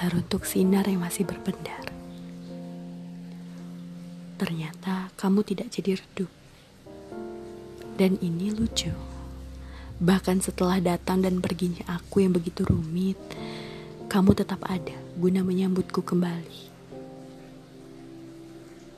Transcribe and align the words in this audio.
teruntuk 0.00 0.48
sinar 0.48 0.88
yang 0.88 1.04
masih 1.04 1.28
berpendar. 1.28 1.84
Ternyata 4.40 5.12
kamu 5.20 5.44
tidak 5.44 5.68
jadi 5.68 6.00
redup. 6.00 6.32
Dan 8.00 8.16
ini 8.24 8.48
lucu. 8.48 8.88
Bahkan 10.00 10.40
setelah 10.40 10.80
datang 10.80 11.20
dan 11.20 11.44
perginya 11.44 11.84
aku 12.00 12.24
yang 12.24 12.32
begitu 12.32 12.64
rumit, 12.64 13.20
kamu 14.08 14.32
tetap 14.32 14.64
ada 14.64 14.96
guna 15.20 15.44
menyambutku 15.44 16.00
kembali. 16.00 16.72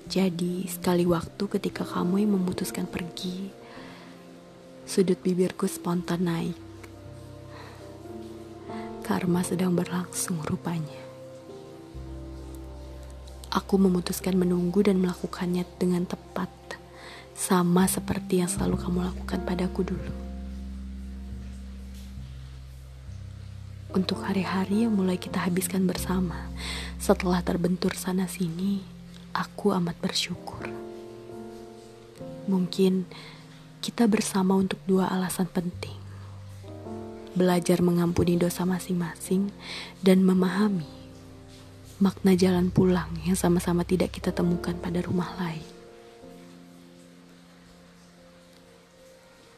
Jadi, 0.07 0.71
sekali 0.71 1.03
waktu 1.03 1.51
ketika 1.51 1.83
kamu 1.83 2.23
yang 2.23 2.39
memutuskan 2.39 2.87
pergi, 2.87 3.51
sudut 4.87 5.19
bibirku 5.19 5.67
spontan 5.67 6.31
naik. 6.31 6.72
Karma 9.13 9.45
sedang 9.45 9.77
berlangsung 9.77 10.41
rupanya. 10.41 11.05
Aku 13.53 13.77
memutuskan 13.77 14.41
menunggu 14.41 14.81
dan 14.81 15.05
melakukannya 15.05 15.69
dengan 15.77 16.09
tepat, 16.09 16.49
sama 17.37 17.85
seperti 17.85 18.41
yang 18.41 18.49
selalu 18.49 18.81
kamu 18.81 18.99
lakukan 19.13 19.45
padaku 19.45 19.85
dulu. 19.85 20.13
Untuk 23.93 24.25
hari-hari 24.25 24.89
yang 24.89 24.97
mulai 24.97 25.21
kita 25.21 25.45
habiskan 25.45 25.85
bersama, 25.85 26.49
setelah 26.97 27.45
terbentur 27.45 27.93
sana-sini, 27.93 28.81
aku 29.37 29.77
amat 29.77 30.01
bersyukur. 30.01 30.73
Mungkin 32.49 33.05
kita 33.85 34.09
bersama 34.09 34.57
untuk 34.57 34.81
dua 34.89 35.13
alasan 35.13 35.53
penting: 35.53 36.01
belajar 37.33 37.81
mengampuni 37.81 38.37
dosa 38.37 38.65
masing-masing 38.69 39.49
dan 40.05 40.21
memahami 40.21 41.03
makna 42.03 42.35
jalan 42.35 42.67
pulang 42.67 43.09
yang 43.23 43.39
sama-sama 43.39 43.87
tidak 43.87 44.11
kita 44.11 44.35
temukan 44.35 44.75
pada 44.75 44.99
rumah 45.07 45.31
lain. 45.39 45.63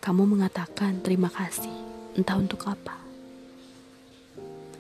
Kamu 0.04 0.28
mengatakan 0.28 1.00
terima 1.00 1.32
kasih, 1.32 1.72
entah 2.12 2.36
untuk 2.36 2.68
apa. 2.68 3.00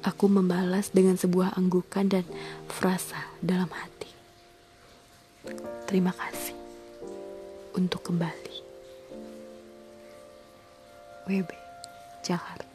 Aku 0.04 0.28
membalas 0.28 0.92
dengan 0.92 1.16
sebuah 1.16 1.56
anggukan 1.56 2.04
dan 2.04 2.28
frasa 2.68 3.32
dalam 3.40 3.72
hati. 3.72 4.12
Terima 5.88 6.12
kasih 6.12 6.52
untuk 7.72 8.04
kembali. 8.04 8.56
WB, 11.24 11.50
Jakarta. 12.20 12.73